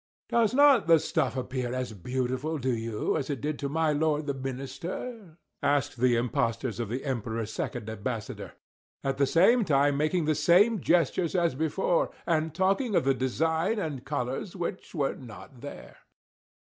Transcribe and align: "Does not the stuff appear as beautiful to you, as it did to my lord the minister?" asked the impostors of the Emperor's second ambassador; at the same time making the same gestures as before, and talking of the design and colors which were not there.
"Does 0.29 0.55
not 0.55 0.87
the 0.87 0.97
stuff 0.97 1.37
appear 1.37 1.75
as 1.75 1.93
beautiful 1.93 2.59
to 2.61 2.75
you, 2.75 3.15
as 3.15 3.29
it 3.29 3.39
did 3.39 3.59
to 3.59 3.69
my 3.69 3.93
lord 3.93 4.25
the 4.25 4.33
minister?" 4.33 5.37
asked 5.61 5.97
the 5.97 6.15
impostors 6.15 6.79
of 6.79 6.89
the 6.89 7.05
Emperor's 7.05 7.53
second 7.53 7.87
ambassador; 7.87 8.53
at 9.03 9.19
the 9.19 9.27
same 9.27 9.63
time 9.63 9.97
making 9.97 10.25
the 10.25 10.33
same 10.33 10.79
gestures 10.81 11.35
as 11.35 11.53
before, 11.53 12.09
and 12.25 12.55
talking 12.55 12.95
of 12.95 13.03
the 13.03 13.13
design 13.13 13.77
and 13.77 14.03
colors 14.03 14.55
which 14.55 14.95
were 14.95 15.13
not 15.15 15.61
there. 15.61 15.97